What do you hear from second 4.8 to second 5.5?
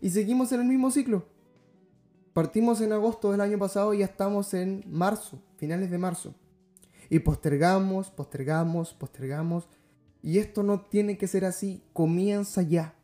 marzo,